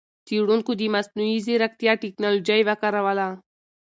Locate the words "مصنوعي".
0.95-1.37